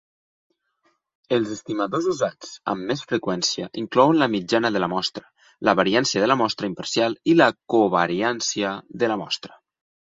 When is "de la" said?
4.79-4.91, 6.27-6.41, 9.05-9.23